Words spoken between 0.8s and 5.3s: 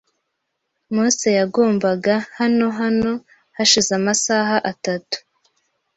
Mose yagombaga hano hano hashize amasaha atatu.